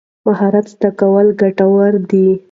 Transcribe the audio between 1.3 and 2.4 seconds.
ګټور دي.